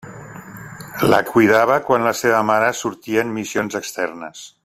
[1.11, 4.43] La cuidava quan la seva mare sortia en missions externes.